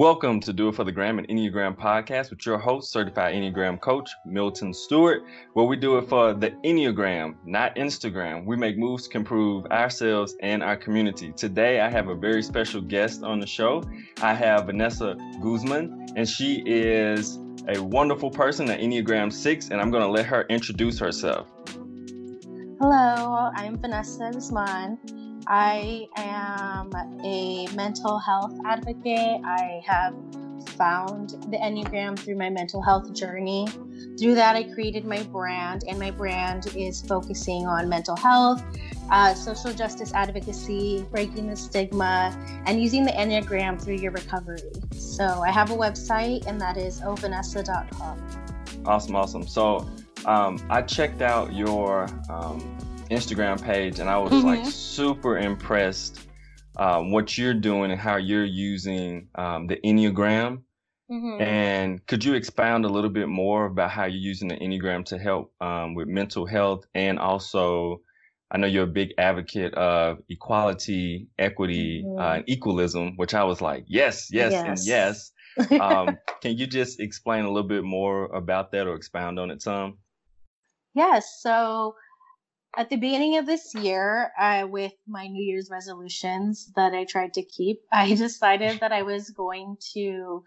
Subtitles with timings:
[0.00, 3.78] Welcome to Do It for the Gram and Enneagram podcast with your host, certified Enneagram
[3.78, 8.46] coach, Milton Stewart, where we do it for the Enneagram, not Instagram.
[8.46, 11.34] We make moves to improve ourselves and our community.
[11.36, 13.84] Today, I have a very special guest on the show.
[14.22, 17.38] I have Vanessa Guzman, and she is
[17.68, 21.46] a wonderful person at Enneagram 6, and I'm going to let her introduce herself.
[22.80, 25.29] Hello, I'm Vanessa Guzman.
[25.46, 26.92] I am
[27.24, 29.40] a mental health advocate.
[29.44, 30.14] I have
[30.76, 33.66] found the Enneagram through my mental health journey.
[34.18, 38.62] Through that, I created my brand, and my brand is focusing on mental health,
[39.10, 42.34] uh, social justice advocacy, breaking the stigma,
[42.66, 44.60] and using the Enneagram through your recovery.
[44.92, 48.26] So I have a website, and that is ovanessa.com.
[48.86, 49.46] Awesome, awesome.
[49.46, 49.88] So
[50.24, 52.78] um, I checked out your um,
[53.10, 54.46] Instagram page, and I was mm-hmm.
[54.46, 56.20] like super impressed
[56.76, 60.62] um, what you're doing and how you're using um, the Enneagram.
[61.10, 61.42] Mm-hmm.
[61.42, 65.18] And could you expound a little bit more about how you're using the Enneagram to
[65.18, 68.00] help um, with mental health and also?
[68.52, 72.18] I know you're a big advocate of equality, equity, mm-hmm.
[72.18, 74.66] uh, and equalism, which I was like, yes, yes, yes.
[74.66, 75.32] and yes.
[75.80, 79.60] Um, can you just explain a little bit more about that or expound on it
[79.60, 79.98] some?
[80.94, 81.40] Yes.
[81.42, 81.94] So
[82.76, 87.34] at the beginning of this year, uh, with my New Year's resolutions that I tried
[87.34, 90.44] to keep, I decided that I was going to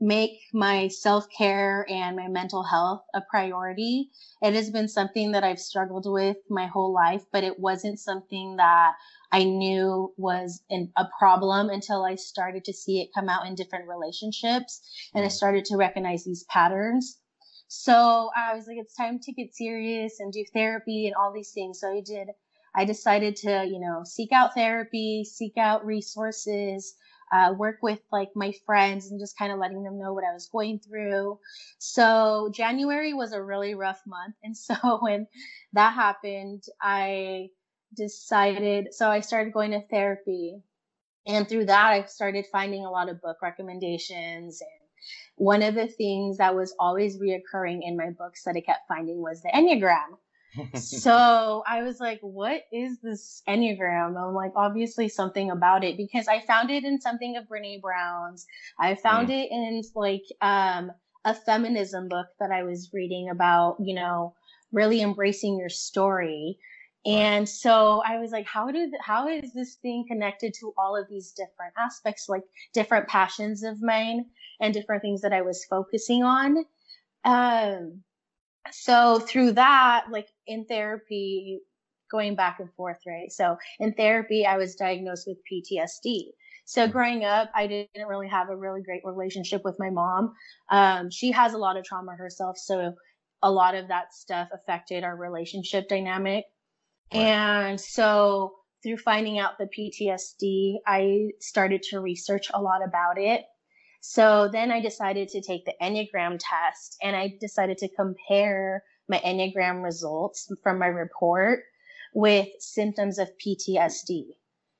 [0.00, 4.10] make my self care and my mental health a priority.
[4.40, 8.56] It has been something that I've struggled with my whole life, but it wasn't something
[8.56, 8.92] that
[9.30, 13.54] I knew was an, a problem until I started to see it come out in
[13.54, 14.80] different relationships
[15.14, 15.32] and I mm.
[15.32, 17.19] started to recognize these patterns.
[17.72, 21.52] So I was like, it's time to get serious and do therapy and all these
[21.52, 21.78] things.
[21.78, 22.30] So I did,
[22.74, 26.96] I decided to, you know, seek out therapy, seek out resources,
[27.30, 30.34] uh, work with like my friends and just kind of letting them know what I
[30.34, 31.38] was going through.
[31.78, 34.34] So January was a really rough month.
[34.42, 35.28] And so when
[35.72, 37.50] that happened, I
[37.96, 40.60] decided, so I started going to therapy.
[41.24, 44.79] And through that, I started finding a lot of book recommendations and
[45.36, 49.20] one of the things that was always reoccurring in my books that I kept finding
[49.22, 50.18] was the Enneagram.
[50.74, 54.20] so I was like, what is this Enneagram?
[54.20, 58.46] I'm like, obviously something about it because I found it in something of Brene Brown's.
[58.78, 59.44] I found mm.
[59.44, 60.90] it in like um,
[61.24, 64.34] a feminism book that I was reading about, you know,
[64.72, 66.58] really embracing your story.
[67.06, 71.08] And so I was like, how did how is this thing connected to all of
[71.08, 72.42] these different aspects, like
[72.74, 74.26] different passions of mine
[74.60, 76.64] and different things that I was focusing on?
[77.24, 78.02] Um,
[78.70, 81.60] so through that, like in therapy,
[82.10, 83.30] going back and forth, right?
[83.30, 86.30] So in therapy, I was diagnosed with PTSD.
[86.64, 86.92] So mm.
[86.92, 90.34] growing up, I didn't really have a really great relationship with my mom.
[90.70, 92.94] Um, she has a lot of trauma herself, so
[93.42, 96.44] a lot of that stuff affected our relationship dynamic.
[97.12, 103.44] And so through finding out the PTSD, I started to research a lot about it.
[104.00, 109.18] So then I decided to take the Enneagram test and I decided to compare my
[109.18, 111.60] Enneagram results from my report
[112.14, 114.36] with symptoms of PTSD.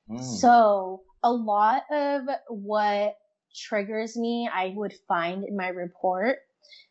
[0.09, 0.21] Mm.
[0.21, 3.15] So a lot of what
[3.55, 6.39] triggers me, I would find in my report.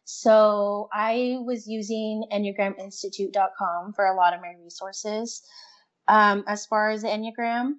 [0.04, 5.42] So I was using EnneagramInstitute.com for a lot of my resources
[6.08, 7.74] um, as far as the Enneagram.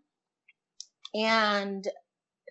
[1.14, 1.88] And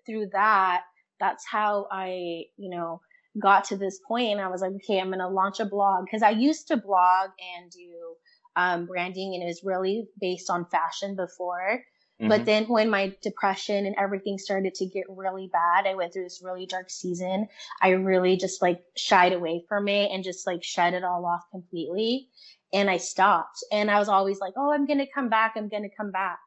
[0.06, 0.82] through that,
[1.20, 3.00] that's how I, you know,
[3.38, 6.04] got to this point and I was like, okay, I'm going to launch a blog
[6.04, 8.16] because I used to blog and do
[8.56, 11.82] um, branding and it was really based on fashion before.
[12.20, 12.28] Mm-hmm.
[12.28, 16.24] But then when my depression and everything started to get really bad, I went through
[16.24, 17.48] this really dark season.
[17.80, 21.42] I really just like shied away from it and just like shut it all off
[21.50, 22.28] completely.
[22.72, 23.64] And I stopped.
[23.72, 25.54] And I was always like, oh, I'm going to come back.
[25.56, 26.38] I'm going to come back.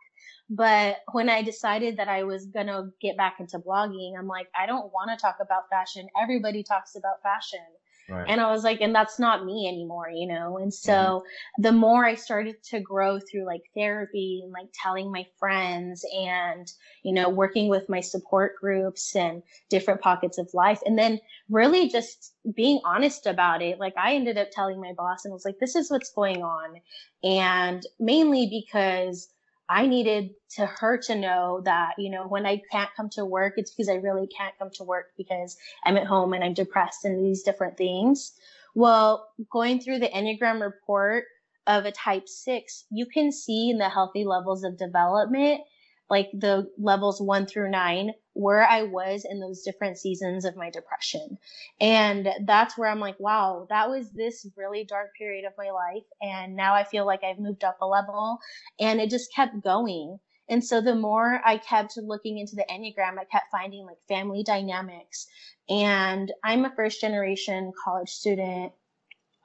[0.56, 4.50] But when I decided that I was going to get back into blogging, I'm like,
[4.56, 6.08] I don't want to talk about fashion.
[6.22, 7.60] Everybody talks about fashion.
[8.08, 8.26] Right.
[8.28, 10.60] And I was like, and that's not me anymore, you know?
[10.60, 11.62] And so mm-hmm.
[11.64, 16.72] the more I started to grow through like therapy and like telling my friends and,
[17.02, 21.20] you know, working with my support groups and different pockets of life, and then
[21.50, 25.46] really just being honest about it, like I ended up telling my boss and was
[25.46, 26.82] like, this is what's going on.
[27.24, 29.30] And mainly because
[29.70, 33.54] I needed to her to know that, you know, when I can't come to work,
[33.58, 37.06] it's because I really can't come to work because I'm at home and I'm depressed
[37.06, 38.34] and these different things.
[38.76, 41.26] Well, going through the Enneagram report
[41.66, 45.62] of a type six, you can see in the healthy levels of development,
[46.10, 50.70] like the levels one through nine, where I was in those different seasons of my
[50.70, 51.38] depression.
[51.80, 56.04] And that's where I'm like, wow, that was this really dark period of my life.
[56.22, 58.40] And now I feel like I've moved up a level
[58.80, 60.20] and it just kept going.
[60.50, 64.44] And so the more I kept looking into the Enneagram, I kept finding like family
[64.44, 65.28] dynamics.
[65.70, 68.74] And I'm a first generation college student,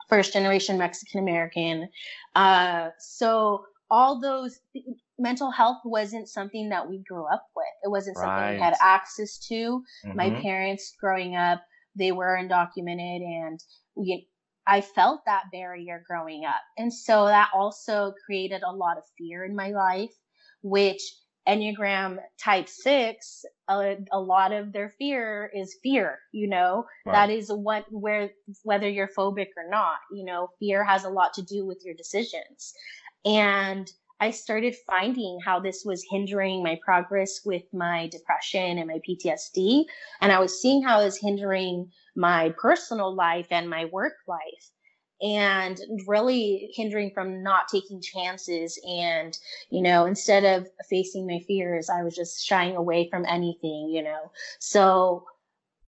[0.08, 1.88] first generation Mexican American.
[2.34, 4.58] Uh, so all those
[5.18, 7.66] mental health wasn't something that we grew up with.
[7.82, 8.24] It wasn't right.
[8.24, 9.82] something we had access to.
[10.06, 10.16] Mm-hmm.
[10.16, 11.62] My parents growing up,
[11.96, 13.60] they were undocumented and
[13.96, 14.28] we
[14.68, 16.60] I felt that barrier growing up.
[16.76, 20.12] And so that also created a lot of fear in my life,
[20.62, 21.00] which
[21.48, 27.14] Enneagram type six, a, a lot of their fear is fear, you know, right.
[27.14, 28.28] that is what, where,
[28.62, 31.94] whether you're phobic or not, you know, fear has a lot to do with your
[31.94, 32.74] decisions.
[33.24, 39.00] And I started finding how this was hindering my progress with my depression and my
[39.08, 39.84] PTSD.
[40.20, 44.70] And I was seeing how it was hindering my personal life and my work life
[45.20, 48.78] and really hindering from not taking chances.
[48.88, 49.36] And,
[49.70, 54.02] you know, instead of facing my fears, I was just shying away from anything, you
[54.02, 54.30] know.
[54.58, 55.24] So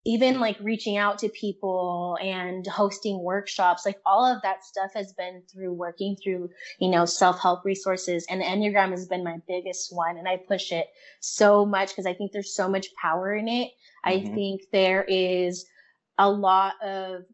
[0.05, 5.12] even like reaching out to people and hosting workshops, like all of that stuff has
[5.12, 6.49] been through working through,
[6.79, 8.26] you know, self help resources.
[8.31, 10.17] And the Enneagram has been my biggest one.
[10.17, 10.87] And I push it
[11.20, 13.70] so much because I think there's so much power in it.
[14.06, 14.31] Mm-hmm.
[14.31, 15.67] I think there is
[16.17, 17.25] a lot of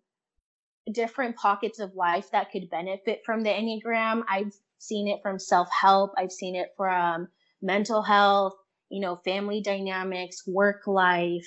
[0.91, 4.25] different pockets of life that could benefit from the Enneagram.
[4.29, 7.29] I've seen it from self help, I've seen it from
[7.63, 8.55] mental health,
[8.89, 11.47] you know, family dynamics, work life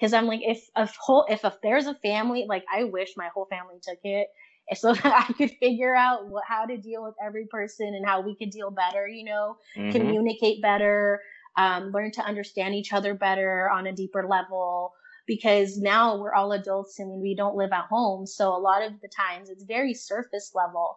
[0.00, 3.28] because I'm like, if a whole, if, if there's a family, like I wish my
[3.34, 4.28] whole family took it
[4.74, 8.20] so that I could figure out what, how to deal with every person and how
[8.20, 9.90] we could deal better, you know, mm-hmm.
[9.90, 11.20] communicate better,
[11.56, 14.92] um, learn to understand each other better on a deeper level.
[15.26, 18.26] Because now we're all adults and we don't live at home.
[18.26, 20.96] So a lot of the times it's very surface level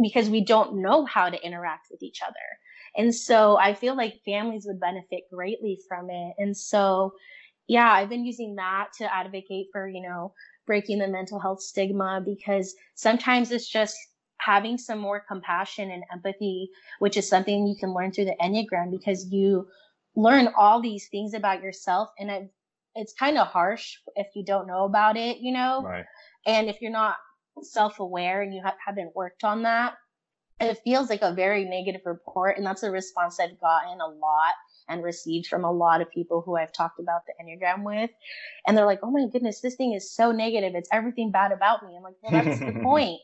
[0.00, 2.34] because we don't know how to interact with each other.
[2.96, 6.34] And so I feel like families would benefit greatly from it.
[6.38, 7.12] And so
[7.68, 10.32] yeah, I've been using that to advocate for, you know,
[10.66, 13.96] breaking the mental health stigma because sometimes it's just
[14.38, 18.90] having some more compassion and empathy, which is something you can learn through the Enneagram
[18.90, 19.68] because you
[20.16, 22.08] learn all these things about yourself.
[22.18, 22.50] And it,
[22.94, 25.82] it's kind of harsh if you don't know about it, you know?
[25.82, 26.06] Right.
[26.46, 27.16] And if you're not
[27.62, 29.94] self aware and you ha- haven't worked on that,
[30.60, 32.56] it feels like a very negative report.
[32.56, 34.54] And that's a response I've gotten a lot
[34.88, 38.10] and received from a lot of people who I've talked about the Enneagram with.
[38.66, 40.74] And they're like, oh my goodness, this thing is so negative.
[40.74, 41.96] It's everything bad about me.
[41.96, 43.20] I'm like, well, that's the point.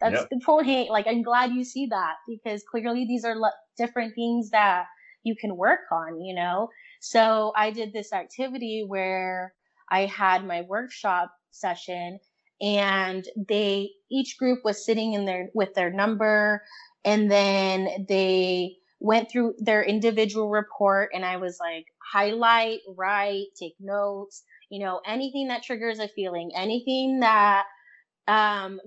[0.00, 0.28] That's yep.
[0.30, 0.90] the point.
[0.90, 4.86] Like, I'm glad you see that because clearly these are le- different things that
[5.22, 6.68] you can work on, you know?
[7.00, 9.54] So I did this activity where
[9.90, 12.18] I had my workshop session
[12.60, 16.62] and they, each group was sitting in their, with their number
[17.04, 23.74] and then they went through their individual report and I was like, highlight, write, take
[23.80, 27.64] notes, you know, anything that triggers a feeling, anything that
[28.26, 28.80] um,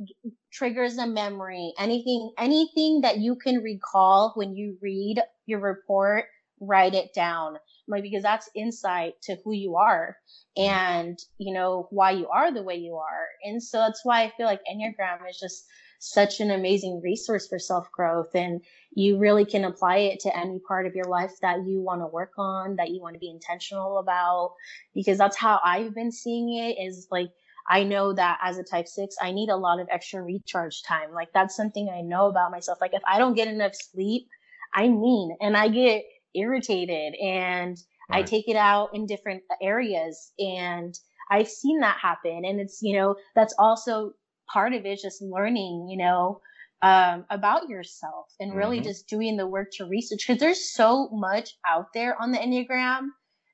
[0.52, 6.26] triggers a memory, anything, anything that you can recall when you read your report,
[6.60, 7.58] write it down.
[7.88, 10.18] Like, because that's insight to who you are
[10.58, 13.28] and, you know, why you are the way you are.
[13.44, 15.66] And so that's why I feel like Enneagram is just
[16.00, 18.36] such an amazing resource for self growth.
[18.36, 18.62] And
[18.94, 22.08] you really can apply it to any part of your life that you want to
[22.08, 24.54] work on, that you want to be intentional about,
[24.94, 27.30] because that's how I've been seeing it is like,
[27.70, 31.12] I know that as a type six, I need a lot of extra recharge time.
[31.14, 32.80] Like that's something I know about myself.
[32.80, 34.28] Like if I don't get enough sleep,
[34.74, 37.78] I mean, and I get irritated and
[38.10, 38.20] right.
[38.20, 40.98] I take it out in different areas and
[41.30, 42.46] I've seen that happen.
[42.46, 44.14] And it's, you know, that's also
[44.52, 46.42] part of it is just learning, you know,
[46.82, 48.88] um, about yourself and really mm-hmm.
[48.88, 53.08] just doing the work to research because there's so much out there on the Enneagram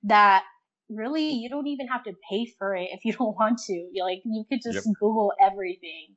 [0.03, 0.43] that
[0.89, 3.87] really you don't even have to pay for it if you don't want to.
[3.93, 4.95] You're like you could just yep.
[4.99, 6.15] Google everything.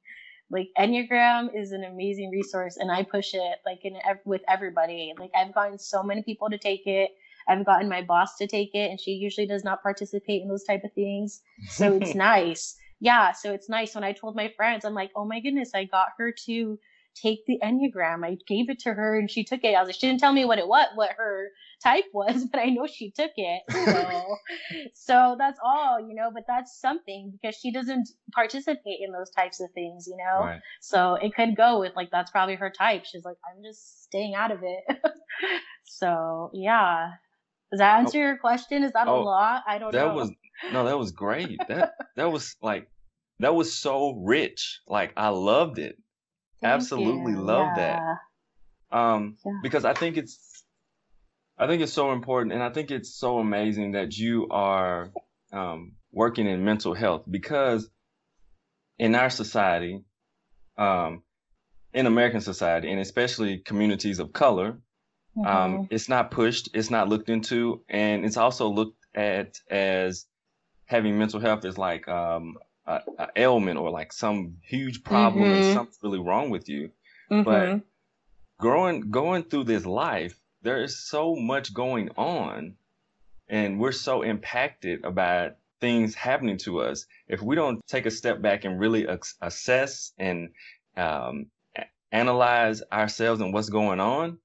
[0.50, 5.12] Like Enneagram is an amazing resource, and I push it like in with everybody.
[5.18, 7.10] Like I've gotten so many people to take it.
[7.48, 10.64] I've gotten my boss to take it, and she usually does not participate in those
[10.64, 11.40] type of things.
[11.68, 15.24] So it's nice yeah, so it's nice when I told my friends, I'm like, oh
[15.24, 16.78] my goodness, I got her to
[17.20, 18.24] take the Enneagram.
[18.24, 19.74] I gave it to her and she took it.
[19.74, 21.50] I was like, she didn't tell me what it what what her
[21.82, 23.62] type was, but I know she took it.
[23.70, 24.36] So
[24.94, 29.60] so that's all, you know, but that's something because she doesn't participate in those types
[29.60, 30.44] of things, you know?
[30.44, 30.60] Right.
[30.80, 33.04] So it could go with like that's probably her type.
[33.04, 34.98] She's like, I'm just staying out of it.
[35.84, 37.10] so yeah.
[37.70, 37.98] Does that oh.
[38.00, 38.84] answer oh, your question?
[38.84, 39.62] Is that oh, a lot?
[39.66, 40.08] I don't that know.
[40.08, 40.30] That was
[40.72, 41.58] no, that was great.
[41.68, 42.88] That that was like
[43.40, 44.80] that was so rich.
[44.86, 45.96] Like I loved it.
[46.60, 47.40] Thank Absolutely you.
[47.42, 48.16] loved yeah.
[48.90, 48.96] that.
[48.96, 49.52] Um yeah.
[49.62, 50.64] because I think it's
[51.58, 55.10] I think it's so important and I think it's so amazing that you are
[55.52, 57.88] um working in mental health because
[58.98, 60.02] in our society,
[60.78, 61.22] um,
[61.92, 64.78] in American society, and especially communities of color,
[65.38, 65.74] um, mm-hmm.
[65.74, 70.26] um, it's not pushed, it's not looked into, and it's also looked at as
[70.86, 75.62] having mental health is like um, a, a ailment or like some huge problem mm-hmm.
[75.62, 76.90] and something's really wrong with you.
[77.30, 77.42] Mm-hmm.
[77.42, 77.80] But
[78.58, 82.74] growing, going through this life, there is so much going on,
[83.48, 88.40] and we're so impacted about things happening to us, if we don't take a step
[88.40, 89.06] back and really
[89.42, 90.50] assess and
[90.96, 91.46] um,
[92.12, 94.38] analyze ourselves and what's going on,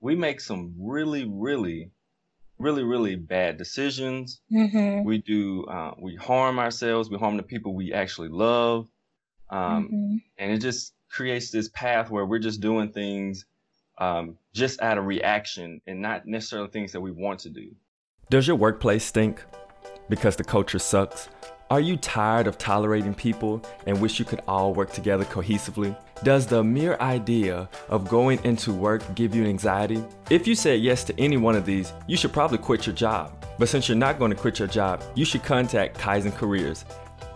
[0.00, 1.90] we make some really, really,
[2.58, 4.40] really, really bad decisions.
[4.52, 5.04] Mm-hmm.
[5.04, 7.10] We do, uh, we harm ourselves.
[7.10, 8.88] We harm the people we actually love.
[9.50, 10.16] Um, mm-hmm.
[10.38, 13.44] And it just creates this path where we're just doing things
[13.98, 17.74] um, just out of reaction and not necessarily things that we want to do.
[18.30, 19.44] Does your workplace stink?
[20.08, 21.28] because the culture sucks?
[21.70, 25.96] Are you tired of tolerating people and wish you could all work together cohesively?
[26.22, 30.02] Does the mere idea of going into work give you anxiety?
[30.30, 33.44] If you said yes to any one of these, you should probably quit your job.
[33.58, 36.84] But since you're not going to quit your job, you should contact Kaizen Careers.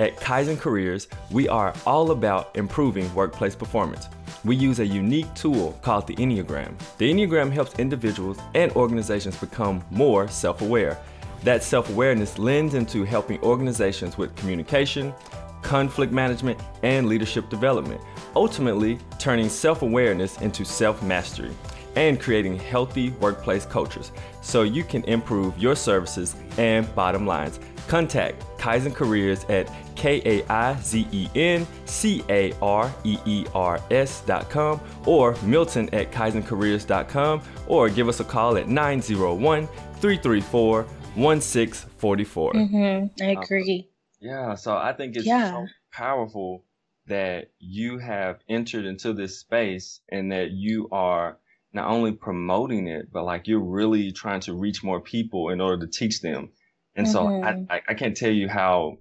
[0.01, 4.09] At Kaizen Careers, we are all about improving workplace performance.
[4.45, 6.79] We use a unique tool called the Enneagram.
[6.99, 10.99] The Enneagram helps individuals and organizations become more self aware
[11.45, 15.15] that self awareness lends into helping organizations with communication,
[15.63, 18.01] conflict management, and leadership development,
[18.37, 21.55] ultimately turning self awareness into self mastery
[21.97, 27.59] and creating healthy workplace cultures so you can improve your services and bottom lines.
[27.89, 33.47] Contact Kaizen Careers at K A I Z E N C A R E E
[33.55, 39.67] R S dot com or Milton at KaizenCareers.com or give us a call at 901
[39.67, 40.83] 334
[41.15, 42.53] 1644.
[42.53, 43.25] Mm-hmm.
[43.25, 43.88] I agree.
[44.21, 45.53] Yeah, so I think it's yeah.
[45.53, 46.65] so powerful
[47.07, 51.39] that you have entered into this space and that you are
[51.73, 55.87] not only promoting it, but like you're really trying to reach more people in order
[55.87, 56.51] to teach them.
[56.97, 57.13] And mm-hmm.
[57.13, 57.73] so I, mm-hmm.
[57.73, 58.99] I, I can't tell you how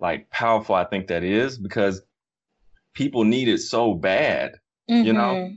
[0.00, 2.02] like powerful I think that is because
[2.94, 4.56] people need it so bad,
[4.90, 5.06] mm-hmm.
[5.06, 5.52] you know?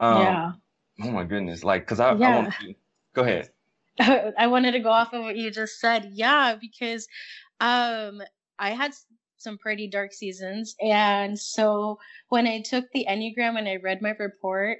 [0.00, 0.52] Um, yeah.
[1.02, 1.64] Oh my goodness.
[1.64, 2.28] Like, cause I, yeah.
[2.28, 2.74] I want to,
[3.14, 3.50] go ahead.
[4.38, 6.10] I wanted to go off of what you just said.
[6.12, 7.08] Yeah, because
[7.60, 8.22] um,
[8.58, 8.92] I had
[9.38, 10.74] some pretty dark seasons.
[10.80, 11.98] And so
[12.28, 14.78] when I took the Enneagram and I read my report,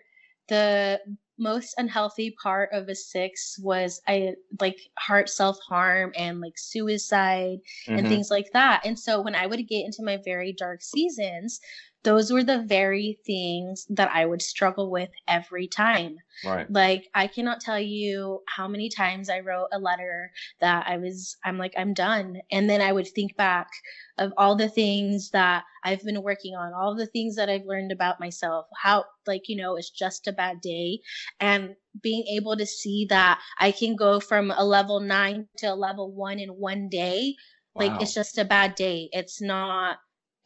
[0.49, 1.01] the
[1.39, 7.59] most unhealthy part of a six was I like heart self harm and like suicide
[7.87, 7.99] mm-hmm.
[7.99, 8.85] and things like that.
[8.85, 11.61] And so when I would get into my very dark seasons,
[12.05, 16.17] those were the very things that I would struggle with every time.
[16.45, 16.71] Right.
[16.71, 21.37] Like I cannot tell you how many times I wrote a letter that I was
[21.45, 23.69] I'm like I'm done and then I would think back
[24.17, 27.91] of all the things that I've been working on, all the things that I've learned
[27.91, 31.01] about myself, how like you know it's just a bad day
[31.41, 35.75] and being able to see that I can go from a level 9 to a
[35.75, 37.35] level 1 in one day.
[37.75, 37.87] Wow.
[37.87, 39.09] Like it's just a bad day.
[39.13, 39.99] It's not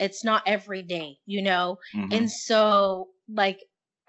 [0.02, 1.78] it's not every day, you know?
[1.94, 2.12] Mm-hmm.
[2.12, 3.60] And so like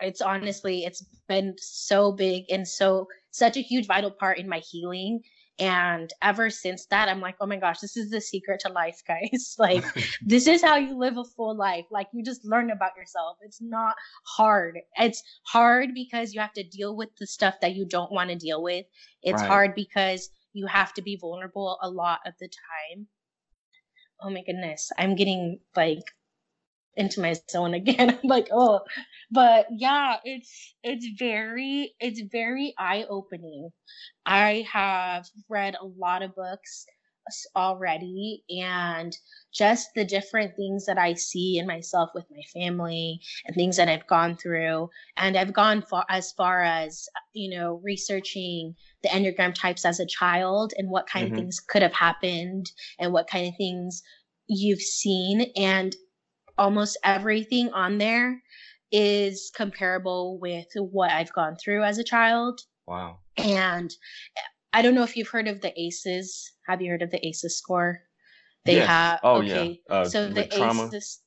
[0.01, 4.59] it's honestly it's been so big and so such a huge vital part in my
[4.59, 5.21] healing.
[5.59, 8.99] And ever since that i'm like oh my gosh this is the secret to life
[9.07, 9.55] guys.
[9.59, 9.85] Like
[10.25, 11.85] this is how you live a full life.
[11.91, 13.37] Like you just learn about yourself.
[13.41, 13.95] It's not
[14.25, 14.79] hard.
[14.97, 18.35] It's hard because you have to deal with the stuff that you don't want to
[18.35, 18.85] deal with.
[19.21, 19.47] It's right.
[19.47, 23.07] hard because you have to be vulnerable a lot of the time
[24.23, 26.03] oh my goodness, I'm getting like
[26.95, 28.11] into my zone again.
[28.11, 28.81] I'm like, oh,
[29.31, 33.69] but yeah, it's it's very it's very eye opening.
[34.25, 36.85] I have read a lot of books
[37.55, 39.15] already and
[39.53, 43.87] just the different things that I see in myself with my family and things that
[43.87, 44.89] I've gone through.
[45.17, 50.05] And I've gone far as far as, you know, researching the Enneagram types as a
[50.05, 51.35] child and what kind mm-hmm.
[51.35, 54.01] of things could have happened and what kind of things
[54.47, 55.51] you've seen.
[55.55, 55.95] And
[56.57, 58.41] almost everything on there
[58.91, 62.59] is comparable with what I've gone through as a child.
[62.87, 63.17] Wow.
[63.37, 63.91] And
[64.73, 66.51] I don't know if you've heard of the ACEs.
[66.67, 68.01] Have you heard of the ACEs score?
[68.65, 68.87] They yes.
[68.87, 69.81] have oh okay.
[69.89, 69.95] yeah.
[69.95, 70.89] Uh, so the trauma.
[70.93, 71.19] ACEs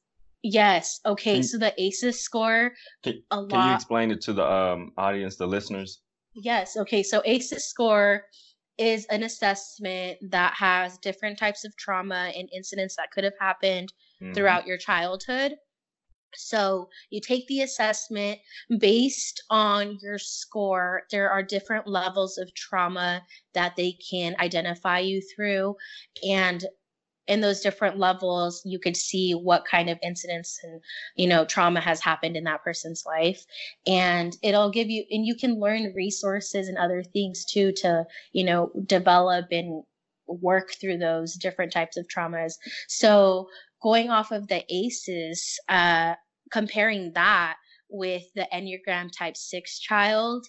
[0.43, 1.01] Yes.
[1.05, 1.35] Okay.
[1.35, 2.73] Can, so the ACEs score
[3.03, 3.51] can, a lot.
[3.51, 6.01] Can you explain it to the um, audience, the listeners?
[6.35, 6.77] Yes.
[6.77, 7.03] Okay.
[7.03, 8.25] So ACEs score
[8.79, 13.93] is an assessment that has different types of trauma and incidents that could have happened
[14.23, 14.35] mm-hmm.
[14.35, 15.55] throughout your childhood.
[16.35, 18.39] So you take the assessment
[18.79, 21.03] based on your score.
[21.11, 23.23] There are different levels of trauma
[23.55, 25.77] that they can identify you through.
[26.27, 26.65] And
[27.27, 30.81] in those different levels you could see what kind of incidents and
[31.17, 33.45] you know trauma has happened in that person's life
[33.87, 38.45] and it'll give you and you can learn resources and other things too to you
[38.45, 39.83] know develop and
[40.27, 42.55] work through those different types of traumas
[42.89, 43.49] so
[43.83, 46.15] going off of the aces uh
[46.51, 47.57] comparing that
[47.89, 50.47] with the enneagram type 6 child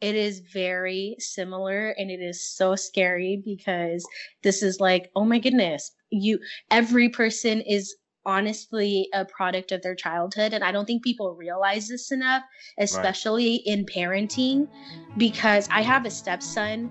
[0.00, 4.06] it is very similar and it is so scary because
[4.42, 6.38] this is like oh my goodness you
[6.70, 7.94] every person is
[8.24, 12.42] honestly a product of their childhood and i don't think people realize this enough
[12.78, 13.78] especially right.
[13.78, 14.68] in parenting
[15.16, 16.90] because i have a stepson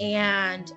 [0.00, 0.72] and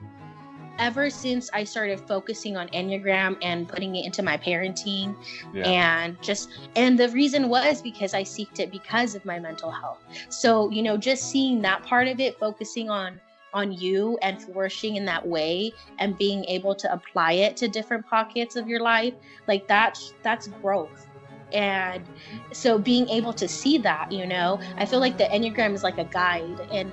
[0.80, 5.16] ever since I started focusing on Enneagram and putting it into my parenting
[5.54, 5.68] yeah.
[5.68, 10.00] and just and the reason was because I seeked it because of my mental health.
[10.30, 13.20] So, you know, just seeing that part of it, focusing on
[13.54, 18.06] on you and flourishing in that way and being able to apply it to different
[18.06, 19.14] pockets of your life,
[19.48, 21.08] like that's that's growth.
[21.52, 22.04] And
[22.52, 25.98] so being able to see that, you know, I feel like the Enneagram is like
[25.98, 26.92] a guide and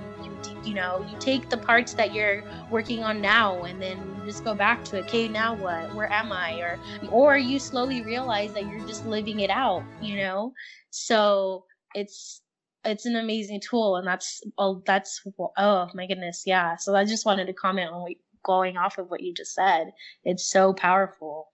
[0.67, 4.43] you know, you take the parts that you're working on now and then you just
[4.43, 5.05] go back to it.
[5.05, 5.95] Okay, now what?
[5.95, 6.59] Where am I?
[6.59, 10.53] Or or you slowly realize that you're just living it out, you know?
[10.89, 12.41] So it's
[12.83, 15.21] it's an amazing tool and that's oh that's
[15.57, 16.75] oh my goodness, yeah.
[16.75, 18.11] So I just wanted to comment on what,
[18.43, 19.91] going off of what you just said.
[20.23, 21.47] It's so powerful.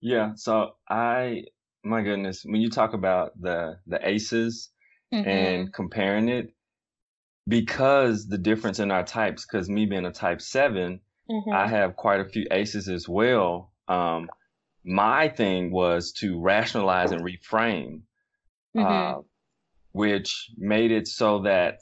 [0.00, 1.44] Yeah, so I
[1.84, 4.70] my goodness, when you talk about the the aces
[5.12, 5.28] mm-hmm.
[5.28, 6.52] and comparing it,
[7.48, 11.00] because the difference in our types, because me being a type 7
[11.30, 11.52] mm-hmm.
[11.52, 13.72] I have quite a few aces as well.
[13.88, 14.28] Um,
[14.84, 18.02] my thing was to rationalize and reframe,
[18.76, 18.80] mm-hmm.
[18.80, 19.22] uh,
[19.92, 21.78] which made it so that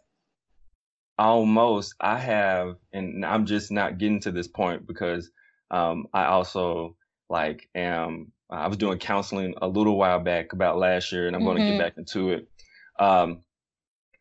[1.18, 5.30] almost I have, and I'm just not getting to this point because
[5.70, 6.96] um, I also
[7.28, 8.32] like am.
[8.48, 11.48] I was doing counseling a little while back about last year, and I'm mm-hmm.
[11.48, 12.48] going to get back into it.
[12.98, 13.42] Um,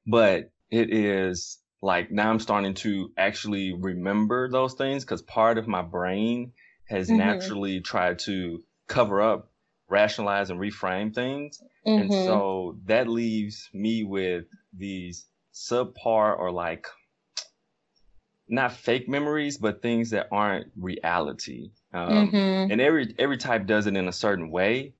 [0.07, 5.67] but it is like now I'm starting to actually remember those things because part of
[5.67, 6.53] my brain
[6.89, 7.17] has mm-hmm.
[7.17, 9.51] naturally tried to cover up,
[9.89, 11.61] rationalize, and reframe things.
[11.85, 12.01] Mm-hmm.
[12.01, 16.87] And so that leaves me with these subpar or like
[18.47, 21.71] not fake memories, but things that aren't reality.
[21.93, 22.71] Um, mm-hmm.
[22.71, 24.93] And every every type does it in a certain way.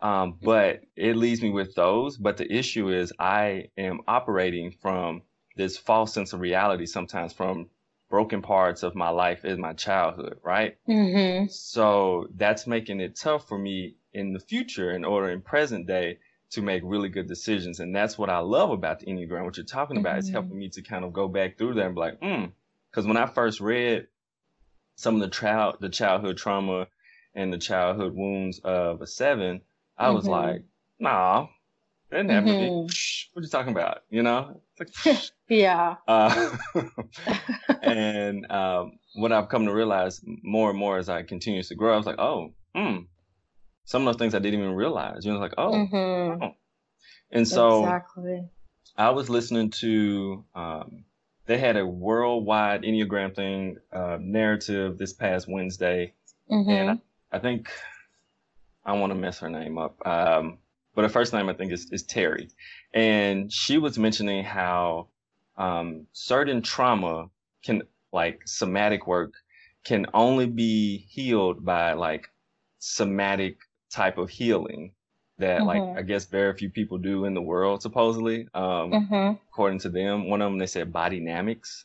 [0.00, 2.16] Um, but it leaves me with those.
[2.16, 5.22] But the issue is I am operating from
[5.56, 7.68] this false sense of reality sometimes from
[8.08, 10.76] broken parts of my life in my childhood, right?
[10.88, 11.46] Mm-hmm.
[11.48, 16.18] So that's making it tough for me in the future in order in present day
[16.50, 17.80] to make really good decisions.
[17.80, 19.44] And that's what I love about the Enneagram.
[19.44, 20.20] What you're talking about mm-hmm.
[20.20, 22.44] is helping me to kind of go back through there and be like, hmm.
[22.90, 24.06] Because when I first read
[24.94, 26.86] some of the child, the childhood trauma
[27.34, 29.60] and the childhood wounds of a seven,
[29.98, 30.14] I mm-hmm.
[30.16, 30.62] was like,
[30.98, 31.46] nah,
[32.10, 32.82] that never mm-hmm.
[33.32, 34.02] what are you talking about?
[34.10, 34.60] You know?
[34.78, 35.96] Like, yeah.
[36.06, 36.56] Uh,
[37.82, 41.94] and um, what I've come to realize more and more as I continue to grow,
[41.94, 42.98] I was like, oh, hmm.
[43.84, 45.24] Some of those things I didn't even realize.
[45.24, 46.42] You know, like, oh, mm-hmm.
[46.42, 46.54] oh.
[47.30, 48.48] And so exactly.
[48.96, 51.04] I was listening to um,
[51.46, 56.14] they had a worldwide Enneagram thing uh, narrative this past Wednesday,
[56.50, 56.70] mm-hmm.
[56.70, 57.68] and I, I, think
[58.86, 60.06] I want to mess her name up.
[60.06, 60.58] Um,
[60.94, 62.48] but her first name I think is, is Terry,
[62.94, 65.08] and she was mentioning how
[65.58, 67.28] um, certain trauma
[67.62, 69.34] can like somatic work
[69.84, 72.28] can only be healed by like
[72.78, 73.58] somatic
[73.90, 74.92] type of healing
[75.38, 75.66] that mm-hmm.
[75.66, 78.48] like I guess very few people do in the world supposedly.
[78.54, 79.32] Um, mm-hmm.
[79.50, 81.84] According to them, one of them they said body dynamics,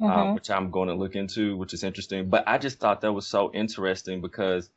[0.00, 0.34] uh, mm-hmm.
[0.34, 2.28] which I'm going to look into, which is interesting.
[2.28, 4.70] But I just thought that was so interesting because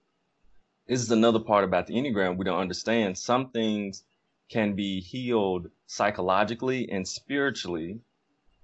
[0.87, 3.17] this is another part about the Enneagram we don't understand.
[3.17, 4.03] Some things
[4.49, 7.99] can be healed psychologically and spiritually,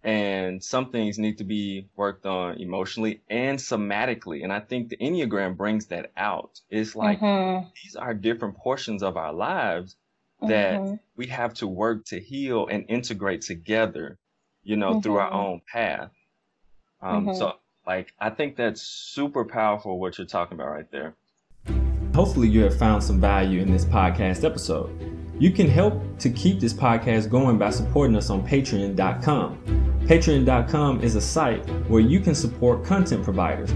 [0.04, 4.44] and some things need to be worked on emotionally and somatically.
[4.44, 6.60] And I think the Enneagram brings that out.
[6.70, 7.68] It's like mm-hmm.
[7.84, 9.96] these are different portions of our lives
[10.42, 10.96] that mm-hmm.
[11.16, 14.18] we have to work to heal and integrate together,
[14.64, 15.00] you know, mm-hmm.
[15.02, 15.40] through our mm-hmm.
[15.40, 16.12] own path.
[17.02, 17.90] Um, so, mm-hmm.
[17.90, 21.16] like, I think that's super powerful what you're talking about right there.
[22.18, 24.90] Hopefully, you have found some value in this podcast episode.
[25.38, 29.60] You can help to keep this podcast going by supporting us on patreon.com.
[30.02, 33.72] Patreon.com is a site where you can support content providers.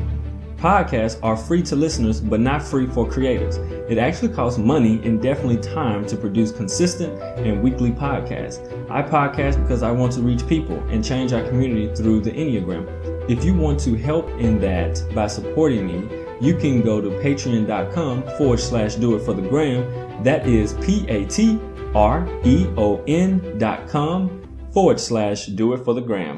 [0.56, 3.58] Podcasts are free to listeners, but not free for creators.
[3.88, 8.60] It actually costs money and definitely time to produce consistent and weekly podcasts.
[8.90, 13.30] I podcast because I want to reach people and change our community through the Enneagram.
[13.30, 18.24] If you want to help in that by supporting me, you can go to patreon.com
[18.38, 20.24] forward slash do it for the gram.
[20.24, 21.60] That is P A T
[21.94, 24.42] R E O N dot com
[24.74, 26.38] forward slash do it for the gram.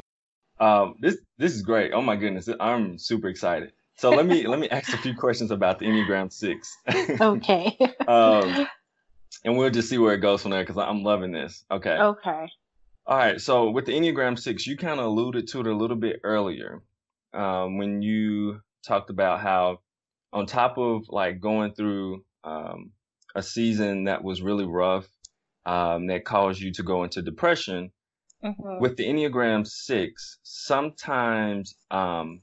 [0.60, 1.92] Um, this this is great.
[1.92, 3.72] Oh my goodness, I'm super excited.
[3.96, 6.76] So let me let me ask a few questions about the Enneagram Six.
[7.20, 7.76] okay.
[8.08, 8.66] um,
[9.44, 11.64] and we'll just see where it goes from there because I'm loving this.
[11.70, 11.96] Okay.
[11.96, 12.48] Okay.
[13.06, 13.40] All right.
[13.40, 16.82] So with the Enneagram Six, you kind of alluded to it a little bit earlier
[17.32, 19.80] um, when you talked about how,
[20.34, 22.90] on top of like going through um,
[23.34, 25.08] a season that was really rough,
[25.64, 27.92] um, that caused you to go into depression,
[28.44, 28.80] mm-hmm.
[28.80, 32.42] with the Enneagram Six, sometimes um,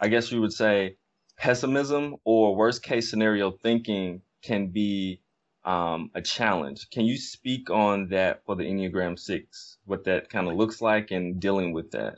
[0.00, 0.96] I guess you would say
[1.38, 5.22] pessimism or worst case scenario thinking can be
[5.64, 6.88] um, a challenge.
[6.90, 11.10] Can you speak on that for the Enneagram Six, what that kind of looks like
[11.10, 12.16] and dealing with that?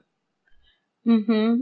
[1.06, 1.54] Mm hmm.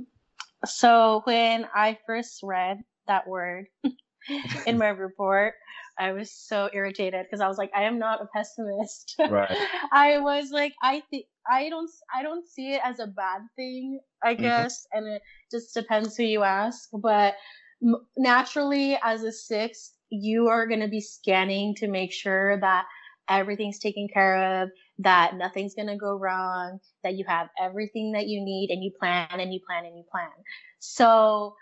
[0.66, 3.66] So when I first read that word
[4.66, 5.54] in my report,
[5.98, 9.16] I was so irritated because I was like, I am not a pessimist.
[9.18, 9.50] Right.
[9.92, 14.00] I was like, I think I don't I don't see it as a bad thing,
[14.24, 14.42] I mm-hmm.
[14.42, 15.04] guess, mm-hmm.
[15.04, 16.88] and it just depends who you ask.
[16.92, 17.34] But
[18.16, 22.84] naturally, as a six, you are going to be scanning to make sure that
[23.28, 28.26] everything's taken care of, that nothing's going to go wrong, that you have everything that
[28.26, 30.30] you need, and you plan and you plan and you plan.
[30.78, 31.54] So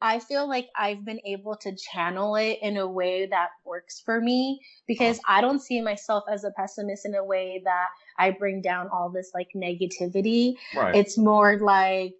[0.00, 4.20] I feel like I've been able to channel it in a way that works for
[4.20, 7.86] me because I don't see myself as a pessimist in a way that
[8.18, 10.54] I bring down all this like negativity.
[10.74, 10.94] Right.
[10.94, 12.14] It's more like,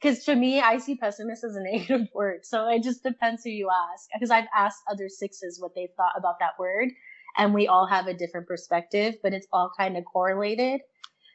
[0.00, 2.44] because to me, I see pessimist as a negative word.
[2.44, 4.08] So it just depends who you ask.
[4.12, 6.88] Because I've asked other sixes what they've thought about that word,
[7.36, 10.80] and we all have a different perspective, but it's all kind of correlated.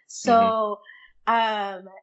[0.07, 0.79] So,
[1.27, 1.87] mm-hmm.
[1.87, 1.93] um,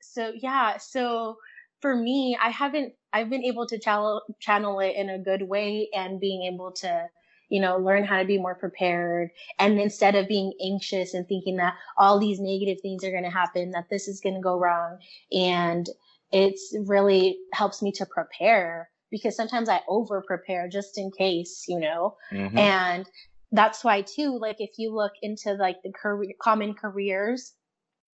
[0.00, 1.38] so yeah, so
[1.80, 5.88] for me, I haven't, I've been able to channel, channel it in a good way
[5.94, 7.06] and being able to,
[7.48, 9.30] you know, learn how to be more prepared.
[9.58, 13.30] And instead of being anxious and thinking that all these negative things are going to
[13.30, 14.98] happen, that this is going to go wrong.
[15.32, 15.88] And
[16.32, 21.78] it's really helps me to prepare because sometimes I over prepare just in case, you
[21.78, 22.58] know, mm-hmm.
[22.58, 23.08] and
[23.52, 27.54] that's why too, like if you look into like the career, common careers,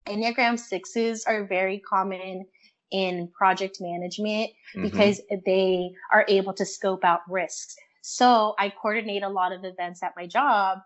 [0.07, 2.47] Enneagram sixes are very common
[2.91, 4.83] in project management mm-hmm.
[4.83, 7.77] because they are able to scope out risks.
[8.03, 10.79] So I coordinate a lot of events at my job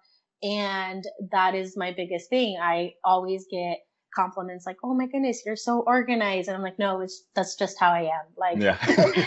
[0.42, 2.58] and that is my biggest thing.
[2.60, 3.78] I always get
[4.14, 7.78] compliments like, "Oh my goodness, you're so organized," and I'm like, "No, it's that's just
[7.78, 8.78] how I am." Like, yeah.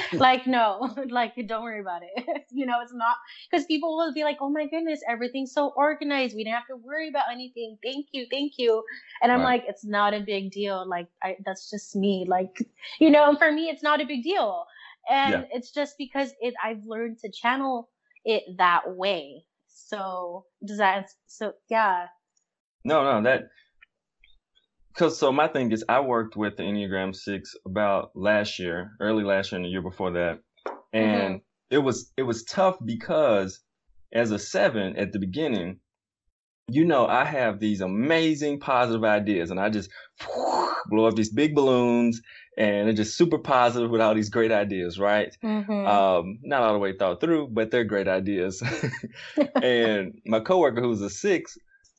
[0.13, 2.45] like no, like don't worry about it.
[2.51, 3.17] you know, it's not
[3.49, 6.35] because people will be like, "Oh my goodness, everything's so organized.
[6.35, 7.77] We didn't have to worry about anything.
[7.83, 8.83] Thank you, thank you."
[9.21, 9.61] And I'm right.
[9.61, 10.87] like, "It's not a big deal.
[10.87, 12.25] Like, I, that's just me.
[12.27, 12.57] Like,
[12.99, 14.65] you know, for me, it's not a big deal."
[15.09, 15.43] And yeah.
[15.51, 17.89] it's just because it I've learned to channel
[18.25, 19.45] it that way.
[19.67, 22.07] So does that so yeah.
[22.83, 23.49] No, no, that
[24.97, 29.23] Cause so my thing is I worked with the Enneagram six about last year, early
[29.23, 30.39] last year and the year before that.
[30.91, 31.75] And mm-hmm.
[31.75, 33.59] it was it was tough because
[34.11, 35.79] as a seven at the beginning,
[36.67, 39.91] you know, I have these amazing positive ideas and I just
[40.87, 42.21] blow up these big balloons
[42.57, 45.37] and they're just super positive with all these great ideas, right?
[45.43, 45.85] Mm-hmm.
[45.85, 48.63] Um, not all the way thought through, but they're great ideas.
[49.61, 51.55] and my coworker who's a six,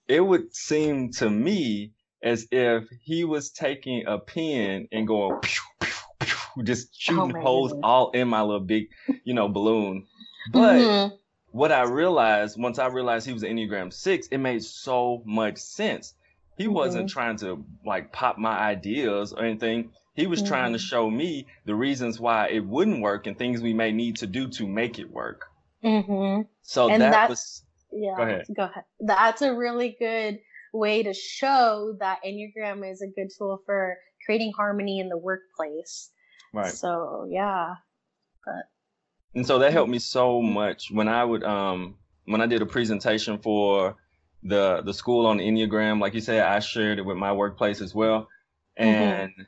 [0.09, 5.63] it would seem to me as if he was taking a pen and going pew,
[5.81, 8.89] pew, pew, just shooting oh holes all in my little big,
[9.25, 10.07] you know, balloon.
[10.51, 11.15] But mm-hmm.
[11.51, 15.59] what I realized once I realized he was an Enneagram six, it made so much
[15.59, 16.15] sense.
[16.57, 16.73] He mm-hmm.
[16.73, 19.91] wasn't trying to like pop my ideas or anything.
[20.15, 20.49] He was mm-hmm.
[20.49, 24.17] trying to show me the reasons why it wouldn't work and things we may need
[24.17, 25.45] to do to make it work.
[25.85, 26.43] Mm-hmm.
[26.63, 27.63] So and that was.
[27.93, 28.15] Yeah.
[28.17, 28.47] Go ahead.
[28.57, 28.85] Go ahead.
[29.01, 30.41] That's a really good
[30.73, 36.11] way to show that Enneagram is a good tool for creating harmony in the workplace.
[36.53, 36.73] Right.
[36.73, 37.75] So yeah.
[38.45, 38.65] But
[39.35, 42.67] and so that helped me so much when I would um when I did a
[42.67, 43.97] presentation for
[44.43, 47.95] the the school on Enneagram, like you said, I shared it with my workplace as
[47.95, 48.29] well.
[48.79, 48.85] Mm-hmm.
[48.85, 49.43] And mm-hmm.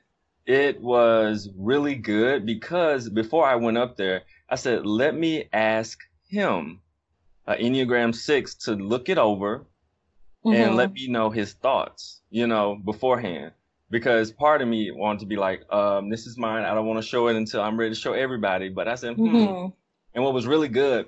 [0.46, 5.98] it was really good because before I went up there, I said, let me ask
[6.28, 6.80] him,
[7.46, 9.66] uh, Enneagram six, to look it over
[10.44, 10.54] mm-hmm.
[10.54, 13.52] and let me know his thoughts, you know, beforehand.
[13.90, 16.64] because part of me wanted to be like, um, this is mine.
[16.64, 18.68] I don't want to show it until I'm ready to show everybody.
[18.68, 19.26] But I said, hmm.
[19.26, 19.68] Mm-hmm.
[20.14, 21.06] And what was really good,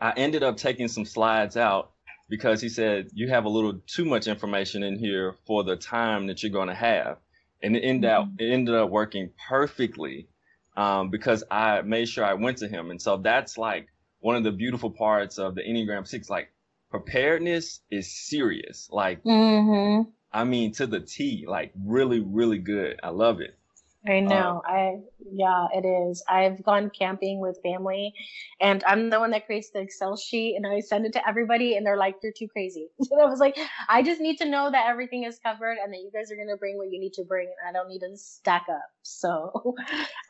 [0.00, 1.90] I ended up taking some slides out
[2.28, 6.28] because he said you have a little too much information in here for the time
[6.28, 7.18] that you're going to have,
[7.62, 8.22] and it ended mm-hmm.
[8.22, 10.28] up it ended up working perfectly
[10.76, 13.88] um, because I made sure I went to him, and so that's like
[14.20, 16.30] one of the beautiful parts of the Enneagram Six.
[16.30, 16.50] Like
[16.92, 18.88] preparedness is serious.
[18.92, 20.08] Like mm-hmm.
[20.30, 21.46] I mean to the T.
[21.48, 23.00] Like really, really good.
[23.02, 23.58] I love it.
[24.06, 24.62] I know.
[24.68, 25.00] Uh, I
[25.32, 26.24] yeah, it is.
[26.28, 28.12] I've gone camping with family
[28.60, 31.76] and I'm the one that creates the Excel sheet and I send it to everybody
[31.76, 32.88] and they're like, You're too crazy.
[33.10, 33.56] And I was like,
[33.88, 36.56] I just need to know that everything is covered and that you guys are gonna
[36.56, 38.82] bring what you need to bring and I don't need to stack up.
[39.04, 39.74] So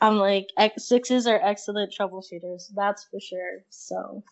[0.01, 3.65] I'm like X sixes are excellent troubleshooters, that's for sure.
[3.71, 4.23] So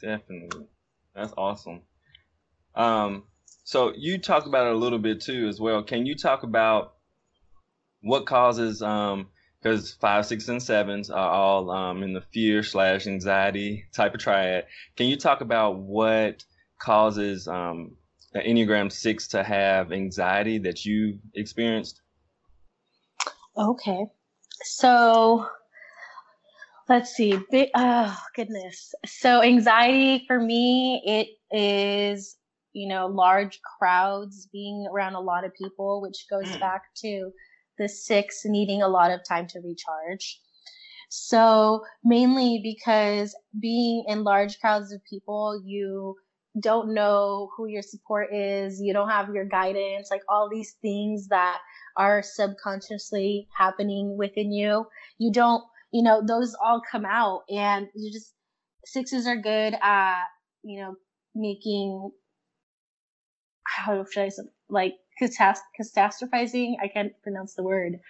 [0.00, 0.66] Definitely.
[1.14, 1.82] That's awesome.
[2.74, 3.24] Um
[3.64, 5.82] so you talked about it a little bit too as well.
[5.82, 6.94] Can you talk about
[8.00, 9.28] what causes um
[9.66, 14.20] because five, six, and sevens are all um, in the fear slash anxiety type of
[14.20, 14.66] triad.
[14.96, 16.44] Can you talk about what
[16.78, 17.96] causes um,
[18.32, 22.00] the Enneagram six to have anxiety that you experienced?
[23.58, 24.06] Okay,
[24.62, 25.48] so
[26.88, 27.38] let's see.
[27.74, 28.94] oh goodness.
[29.04, 32.36] So anxiety for me, it is
[32.72, 36.60] you know large crowds, being around a lot of people, which goes mm.
[36.60, 37.32] back to
[37.78, 40.40] the six needing a lot of time to recharge.
[41.08, 46.16] So mainly because being in large crowds of people, you
[46.60, 51.28] don't know who your support is, you don't have your guidance, like all these things
[51.28, 51.58] that
[51.96, 54.86] are subconsciously happening within you.
[55.18, 58.32] You don't, you know, those all come out and you just
[58.84, 60.24] sixes are good at,
[60.62, 60.94] you know,
[61.34, 62.10] making
[63.64, 66.74] how should I say like catastrophizing.
[66.82, 68.00] I can't pronounce the word.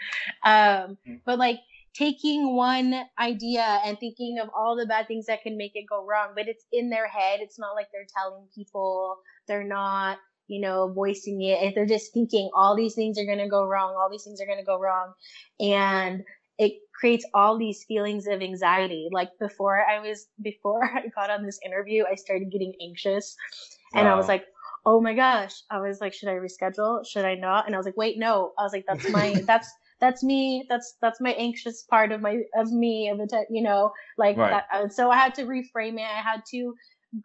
[0.45, 1.21] Um, mm.
[1.25, 1.61] but like
[1.95, 6.05] taking one idea and thinking of all the bad things that can make it go
[6.05, 7.41] wrong, but it's in their head.
[7.41, 9.19] It's not like they're telling people.
[9.49, 11.75] They're not, you know, voicing it.
[11.75, 13.95] They're just thinking all these things are going to go wrong.
[13.97, 15.13] All these things are going to go wrong.
[15.61, 16.25] And
[16.59, 19.09] it creates all these feelings of anxiety.
[19.13, 23.37] Like before I was, before I got on this interview, I started getting anxious
[23.95, 24.15] and wow.
[24.15, 24.45] I was like,
[24.85, 25.63] oh my gosh.
[25.71, 27.07] I was like, should I reschedule?
[27.07, 27.67] Should I not?
[27.67, 28.53] And I was like, wait, no.
[28.59, 30.65] I was like, that's my, that's, that's me.
[30.69, 34.63] That's, that's my anxious part of my, of me, of it, you know, like right.
[34.71, 34.93] that.
[34.93, 36.03] So I had to reframe it.
[36.03, 36.75] I had to,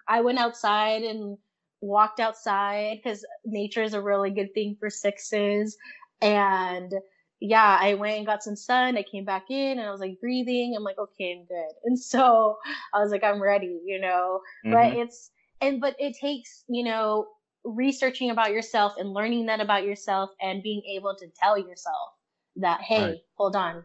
[0.08, 1.38] I went outside and
[1.82, 5.78] walked outside because nature is a really good thing for sixes.
[6.22, 6.94] And
[7.42, 8.96] yeah, I went and got some sun.
[8.96, 10.76] I came back in and I was like breathing.
[10.78, 11.74] I'm like, okay, I'm good.
[11.84, 12.60] And so
[12.94, 14.74] I was like, I'm ready, you know, mm-hmm.
[14.74, 17.28] but it's, and, but it takes, you know,
[17.64, 22.10] researching about yourself and learning that about yourself and being able to tell yourself
[22.58, 23.18] that, hey, right.
[23.36, 23.84] hold on,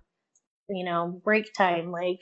[0.68, 2.20] you know, break time, like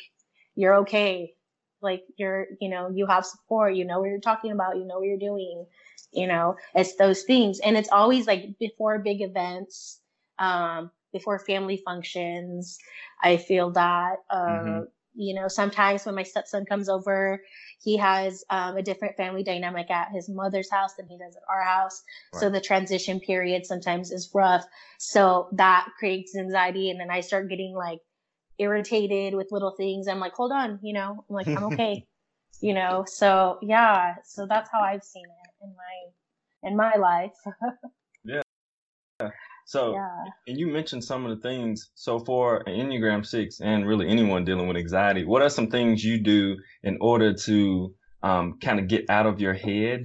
[0.54, 1.34] you're okay.
[1.82, 4.98] Like you're, you know, you have support, you know what you're talking about, you know
[4.98, 5.66] what you're doing,
[6.12, 7.58] you know, it's those things.
[7.58, 10.00] And it's always like before big events,
[10.38, 12.78] um, before family functions.
[13.22, 14.80] I feel that, uh, mm-hmm.
[15.14, 17.40] you know, sometimes when my stepson comes over,
[17.80, 21.42] he has um, a different family dynamic at his mother's house than he does at
[21.48, 22.02] our house.
[22.34, 22.40] Right.
[22.40, 24.64] So the transition period sometimes is rough.
[24.98, 26.90] So that creates anxiety.
[26.90, 28.00] And then I start getting like
[28.58, 30.08] irritated with little things.
[30.08, 32.04] I'm like, hold on, you know, I'm like, I'm okay,
[32.60, 33.04] you know?
[33.06, 37.36] So yeah, so that's how I've seen it in my, in my life.
[39.64, 40.24] So, yeah.
[40.46, 41.90] and you mentioned some of the things.
[41.94, 46.04] So, for an Enneagram Six and really anyone dealing with anxiety, what are some things
[46.04, 50.04] you do in order to um, kind of get out of your head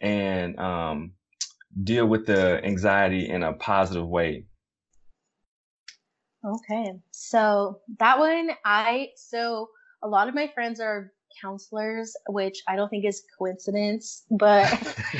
[0.00, 1.12] and um,
[1.82, 4.46] deal with the anxiety in a positive way?
[6.44, 9.68] Okay, so that one, I so
[10.02, 14.24] a lot of my friends are counselors, which I don't think is coincidence.
[14.30, 14.66] But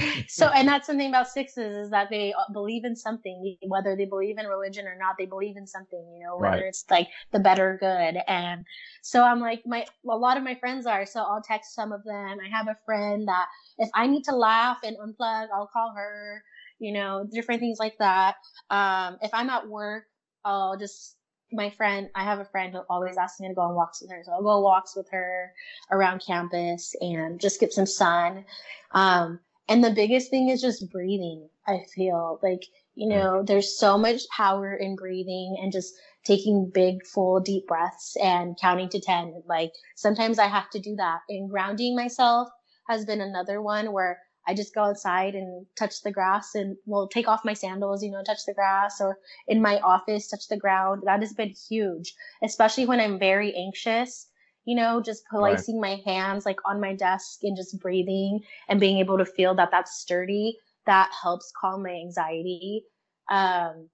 [0.28, 4.04] so, and that's something about sixes is that they uh, believe in something, whether they
[4.04, 6.66] believe in religion or not, they believe in something, you know, whether right.
[6.66, 8.18] it's like the better good.
[8.26, 8.64] And
[9.02, 12.04] so I'm like, my, a lot of my friends are, so I'll text some of
[12.04, 12.38] them.
[12.44, 13.46] I have a friend that
[13.78, 16.42] if I need to laugh and unplug, I'll call her,
[16.78, 18.36] you know, different things like that.
[18.70, 20.04] Um, if I'm at work,
[20.44, 21.16] I'll just
[21.52, 24.10] my friend, I have a friend who always asks me to go on walks with
[24.10, 24.22] her.
[24.24, 25.52] So I'll go walks with her
[25.90, 28.44] around campus and just get some sun.
[28.92, 31.48] Um, and the biggest thing is just breathing.
[31.66, 32.62] I feel like,
[32.94, 38.16] you know, there's so much power in breathing and just taking big, full, deep breaths
[38.22, 39.42] and counting to 10.
[39.46, 42.48] Like sometimes I have to do that and grounding myself
[42.88, 47.08] has been another one where I just go outside and touch the grass and well,
[47.08, 50.56] take off my sandals, you know, touch the grass or in my office, touch the
[50.56, 51.02] ground.
[51.06, 54.28] That has been huge, especially when I'm very anxious,
[54.64, 56.04] you know, just placing right.
[56.04, 59.70] my hands like on my desk and just breathing and being able to feel that
[59.70, 60.58] that's sturdy.
[60.86, 62.84] That helps calm my anxiety.
[63.30, 63.88] Um,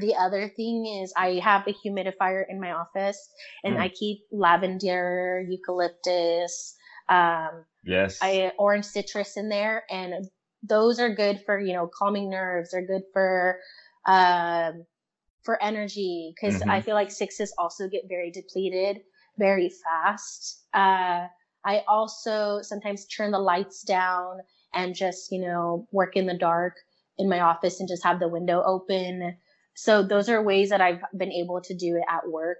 [0.00, 3.28] the other thing is I have a humidifier in my office
[3.62, 3.80] and mm.
[3.80, 6.74] I keep lavender, eucalyptus,
[7.10, 10.26] um, yes, I orange citrus in there, and
[10.62, 12.70] those are good for you know calming nerves.
[12.70, 13.58] They're good for
[14.06, 14.84] um,
[15.44, 16.70] for energy because mm-hmm.
[16.70, 19.02] I feel like sixes also get very depleted
[19.38, 20.62] very fast.
[20.74, 21.26] Uh,
[21.64, 24.38] I also sometimes turn the lights down
[24.74, 26.74] and just you know work in the dark
[27.18, 29.36] in my office and just have the window open.
[29.74, 32.58] So those are ways that I've been able to do it at work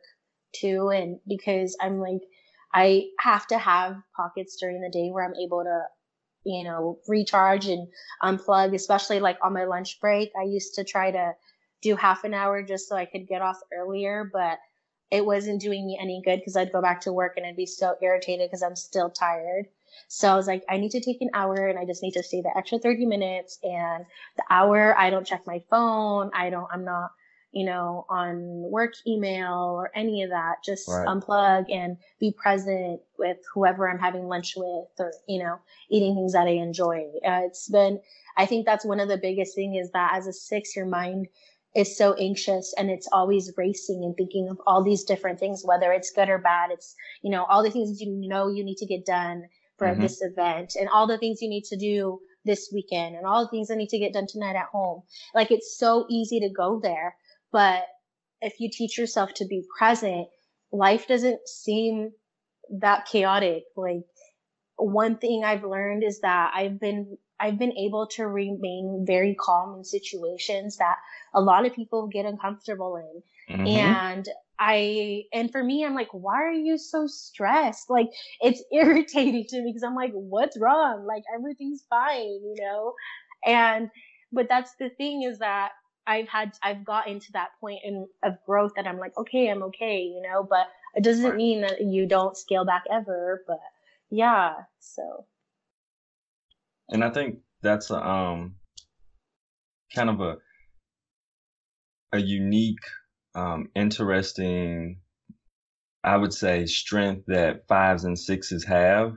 [0.54, 0.88] too.
[0.88, 2.20] And because I'm like,
[2.74, 5.82] I have to have pockets during the day where I'm able to,
[6.44, 7.88] you know, recharge and
[8.22, 10.30] unplug, especially like on my lunch break.
[10.38, 11.32] I used to try to
[11.82, 14.58] do half an hour just so I could get off earlier, but
[15.10, 17.66] it wasn't doing me any good because I'd go back to work and I'd be
[17.66, 19.66] so irritated because I'm still tired.
[20.08, 22.22] So I was like, I need to take an hour and I just need to
[22.22, 23.58] stay the extra 30 minutes.
[23.62, 24.06] And
[24.36, 26.30] the hour, I don't check my phone.
[26.32, 27.10] I don't, I'm not
[27.52, 30.56] you know, on work email or any of that.
[30.64, 31.06] Just right.
[31.06, 35.58] unplug and be present with whoever I'm having lunch with or, you know,
[35.90, 37.04] eating things that I enjoy.
[37.24, 38.00] Uh, it's been,
[38.36, 41.28] I think that's one of the biggest thing is that as a six, your mind
[41.74, 45.92] is so anxious and it's always racing and thinking of all these different things, whether
[45.92, 46.70] it's good or bad.
[46.70, 49.44] It's, you know, all the things that you know you need to get done
[49.78, 50.02] for mm-hmm.
[50.02, 53.50] this event and all the things you need to do this weekend and all the
[53.50, 55.02] things I need to get done tonight at home.
[55.34, 57.16] Like it's so easy to go there.
[57.52, 57.84] But
[58.40, 60.28] if you teach yourself to be present,
[60.72, 62.12] life doesn't seem
[62.80, 63.64] that chaotic.
[63.76, 64.04] Like
[64.76, 69.76] one thing I've learned is that I've been I've been able to remain very calm
[69.76, 70.96] in situations that
[71.34, 73.56] a lot of people get uncomfortable in.
[73.56, 73.66] Mm-hmm.
[73.66, 74.28] And
[74.60, 77.90] I, and for me, I'm like, why are you so stressed?
[77.90, 78.10] Like,
[78.40, 81.04] it's irritating to me because I'm like, what's wrong?
[81.04, 82.94] Like, everything's fine, you know?
[83.44, 83.90] And,
[84.30, 85.72] but that's the thing is that
[86.06, 89.62] I've had I've gotten to that point in of growth that I'm like, okay, I'm
[89.64, 91.36] okay, you know, but it doesn't right.
[91.36, 93.60] mean that you don't scale back ever, but
[94.10, 95.26] yeah, so
[96.88, 98.56] and I think that's a um
[99.94, 100.36] kind of a
[102.12, 102.84] a unique
[103.34, 105.00] um interesting
[106.04, 109.14] I would say strength that fives and sixes have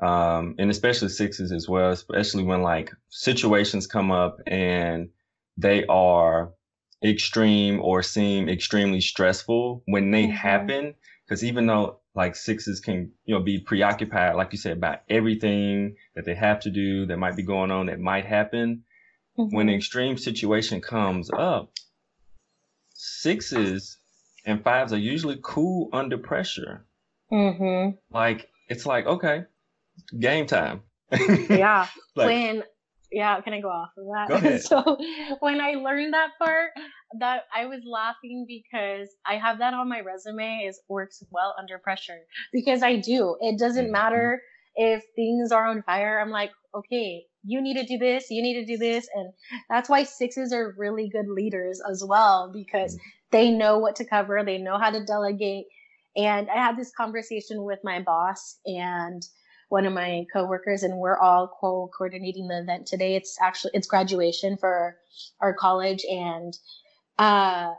[0.00, 5.10] um and especially sixes as well especially when like situations come up and
[5.58, 6.52] they are
[7.04, 10.32] extreme or seem extremely stressful when they mm-hmm.
[10.32, 10.94] happen
[11.24, 15.94] because even though like sixes can you know be preoccupied like you said about everything
[16.16, 18.82] that they have to do that might be going on that might happen
[19.38, 19.54] mm-hmm.
[19.54, 21.70] when an extreme situation comes up
[22.94, 23.98] sixes
[24.44, 26.84] and fives are usually cool under pressure
[27.30, 27.90] mm-hmm.
[28.10, 29.44] like it's like okay
[30.18, 30.82] game time
[31.48, 32.62] yeah like, when
[33.10, 34.62] yeah, can I go off of that?
[34.62, 34.98] So
[35.40, 36.70] when I learned that part,
[37.18, 41.78] that I was laughing because I have that on my resume is works well under
[41.78, 42.20] pressure
[42.52, 43.36] because I do.
[43.40, 43.92] It doesn't mm-hmm.
[43.92, 44.42] matter
[44.76, 46.20] if things are on fire.
[46.20, 49.08] I'm like, okay, you need to do this, you need to do this.
[49.14, 49.32] And
[49.70, 53.08] that's why sixes are really good leaders as well because mm-hmm.
[53.32, 54.42] they know what to cover.
[54.44, 55.66] They know how to delegate.
[56.16, 59.22] And I had this conversation with my boss and
[59.68, 63.16] one of my coworkers and we're all co-coordinating the event today.
[63.16, 64.96] It's actually, it's graduation for
[65.40, 66.56] our college and,
[67.18, 67.72] uh,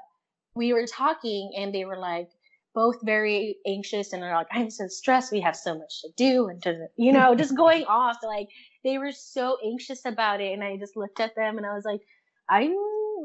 [0.56, 2.30] we were talking and they were like,
[2.76, 5.32] both very anxious and they're like, I'm so stressed.
[5.32, 8.18] We have so much to do and to, you know, just going off.
[8.24, 8.50] Like
[8.84, 10.54] they were so anxious about it.
[10.54, 12.02] And I just looked at them and I was like,
[12.48, 12.76] I'm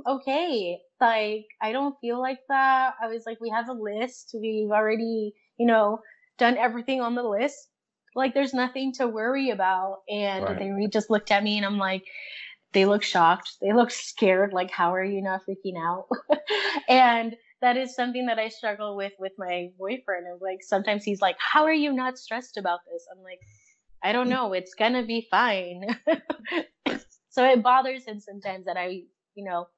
[0.07, 0.81] okay.
[1.01, 2.95] Like, I don't feel like that.
[3.03, 4.35] I was like, we have a list.
[4.35, 6.01] We've already, you know,
[6.39, 7.69] done everything on the list
[8.15, 10.03] like there's nothing to worry about.
[10.09, 10.59] And right.
[10.59, 12.05] they just looked at me and I'm like,
[12.73, 13.57] they look shocked.
[13.61, 14.53] They look scared.
[14.53, 16.09] Like, how are you not freaking out?
[16.89, 20.27] and that is something that I struggle with with my boyfriend.
[20.27, 23.07] And like, sometimes he's like, how are you not stressed about this?
[23.11, 23.41] I'm like,
[24.03, 24.53] I don't know.
[24.53, 25.87] It's gonna be fine.
[27.31, 29.05] so it bothers him sometimes that I,
[29.35, 29.69] you know,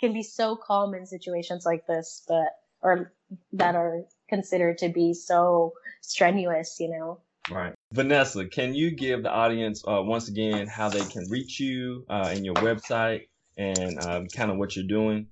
[0.00, 2.48] can be so calm in situations like this, but,
[2.82, 3.12] or
[3.52, 7.20] that are considered to be so strenuous, you know?
[7.48, 7.74] Right.
[7.92, 12.28] Vanessa, can you give the audience uh, once again how they can reach you uh,
[12.32, 15.26] and your website and um, kind of what you're doing?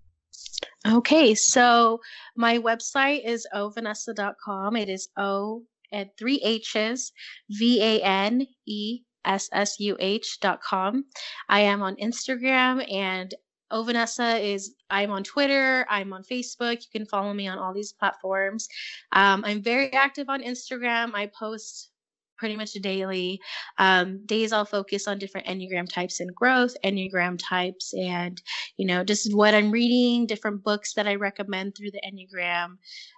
[0.87, 2.01] Okay, so
[2.37, 4.77] my website is ovanessa.com.
[4.77, 7.13] It is O and three H's,
[7.51, 11.05] V A N E ssuh.com.
[11.49, 13.35] I am on Instagram and
[13.71, 16.83] O Vanessa is I'm on Twitter, I'm on Facebook.
[16.83, 18.69] You can follow me on all these platforms.
[19.13, 21.15] Um, I'm very active on Instagram.
[21.15, 21.91] I post
[22.37, 23.41] pretty much daily.
[23.78, 28.41] Um, days I'll focus on different Enneagram types and growth, Enneagram types, and
[28.76, 32.72] you know, just what I'm reading, different books that I recommend through the Enneagram.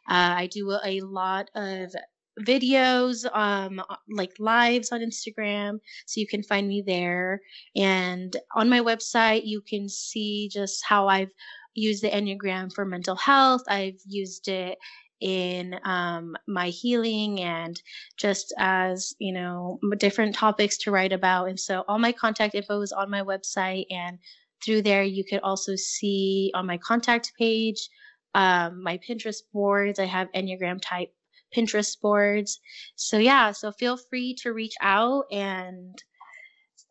[0.09, 1.93] Uh, I do a lot of
[2.41, 7.41] videos um like lives on Instagram so you can find me there
[7.75, 11.31] and on my website you can see just how I've
[11.75, 14.77] used the Enneagram for mental health I've used it
[15.21, 17.81] in um, my healing and
[18.17, 21.49] just as you know different topics to write about.
[21.49, 24.19] And so all my contact info is on my website and
[24.65, 27.89] through there you could also see on my contact page
[28.35, 29.99] um, my pinterest boards.
[29.99, 31.13] I have enneagram type
[31.57, 32.61] pinterest boards.
[32.97, 36.03] So yeah so feel free to reach out and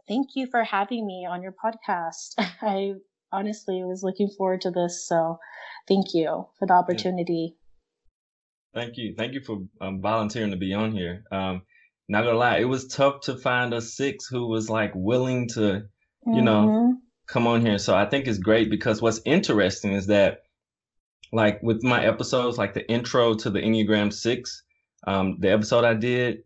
[0.08, 2.34] thank you for having me on your podcast.
[2.62, 2.94] I
[3.32, 5.38] honestly was looking forward to this so
[5.88, 7.56] thank you for the opportunity
[8.76, 9.16] Thank you.
[9.18, 11.24] Thank you for um, volunteering to be on here.
[11.32, 11.62] Um,
[12.10, 15.62] not gonna lie, it was tough to find a six who was like willing to,
[16.26, 16.46] you mm-hmm.
[16.46, 17.80] know, come on here.
[17.80, 20.42] So I think it's great because what's interesting is that,
[21.32, 24.64] like with my episodes, like the intro to the Enneagram Six,
[25.08, 26.44] um, the episode I did,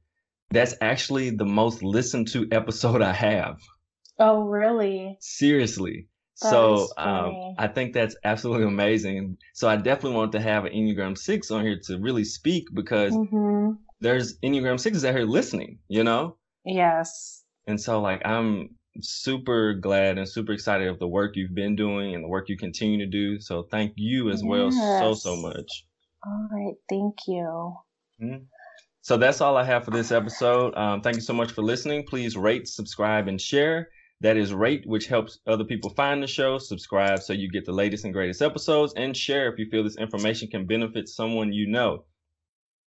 [0.52, 3.58] that's actually the most listened to episode I have.
[4.20, 5.18] Oh, really?
[5.20, 6.08] Seriously
[6.40, 9.38] so um, I think that's absolutely amazing.
[9.54, 13.14] So I definitely want to have an Enneagram six on here to really speak because
[13.14, 13.74] mm-hmm.
[14.00, 16.38] there's Enneagram sixes out here listening, you know?
[16.64, 17.44] Yes.
[17.68, 18.70] And so like I'm
[19.02, 22.58] super glad and super excited of the work you've been doing and the work you
[22.58, 23.42] continue to do.
[23.42, 24.48] So thank you as yes.
[24.48, 25.86] well so so much.
[26.26, 27.76] All right, thank you.
[28.22, 28.44] Mm-hmm.
[29.02, 30.76] So that's all I have for this episode.
[30.76, 32.06] Um, thank you so much for listening.
[32.06, 33.90] Please rate, subscribe, and share.
[34.22, 37.72] That is rate, which helps other people find the show, subscribe so you get the
[37.72, 41.68] latest and greatest episodes, and share if you feel this information can benefit someone you
[41.68, 42.04] know.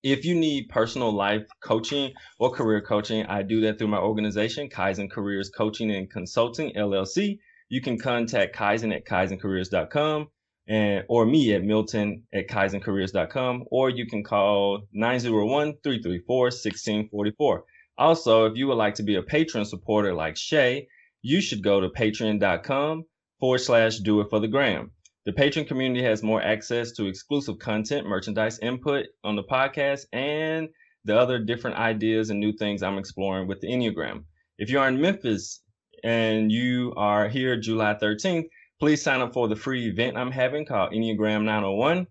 [0.03, 4.67] If you need personal life coaching or career coaching, I do that through my organization,
[4.67, 7.39] Kaizen Careers Coaching and Consulting LLC.
[7.69, 10.27] You can contact Kaizen at kaizencareers.com
[10.67, 17.61] and or me at Milton at kaizencareers.com, or you can call 901-334-1644.
[17.97, 20.89] Also, if you would like to be a patron supporter like Shay,
[21.21, 23.03] you should go to patreon.com
[23.39, 24.91] forward slash do it for the gram.
[25.25, 30.69] The patron community has more access to exclusive content, merchandise input on the podcast, and
[31.05, 34.23] the other different ideas and new things I'm exploring with the Enneagram.
[34.57, 35.61] If you are in Memphis
[36.03, 38.45] and you are here July 13th,
[38.79, 42.07] please sign up for the free event I'm having called Enneagram 901.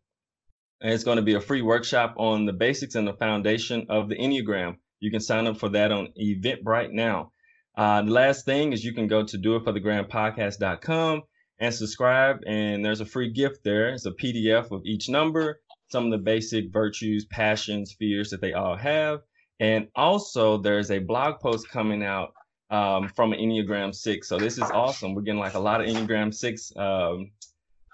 [0.82, 4.08] And it's going to be a free workshop on the basics and the foundation of
[4.08, 4.76] the Enneagram.
[5.00, 7.32] You can sign up for that on Eventbrite now.
[7.80, 11.22] Uh, the last thing is you can go to doitforthegramPodcast.com
[11.60, 13.94] and subscribe, and there's a free gift there.
[13.94, 18.52] It's a PDF of each number, some of the basic virtues, passions, fears that they
[18.52, 19.20] all have.
[19.60, 22.34] And also, there's a blog post coming out
[22.68, 24.28] um, from Enneagram 6.
[24.28, 25.14] So this is awesome.
[25.14, 27.30] We're getting like a lot of Enneagram 6, um,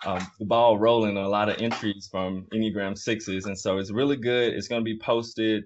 [0.05, 3.47] um, the ball rolling, a lot of entries from Enneagram 6s.
[3.47, 4.53] And so it's really good.
[4.53, 5.63] It's going to be posted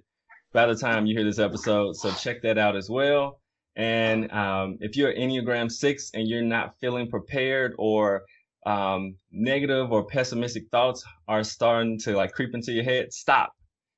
[0.52, 1.96] by the time you hear this episode.
[1.96, 3.39] So check that out as well.
[3.81, 8.24] And um, if you're Enneagram 6 and you're not feeling prepared or
[8.66, 13.55] um, negative or pessimistic thoughts are starting to like creep into your head, stop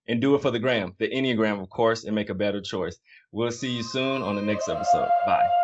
[0.07, 2.97] and do it for the gram, the Enneagram, of course, and make a better choice.
[3.33, 5.09] We'll see you soon on the next episode.
[5.27, 5.62] Bye.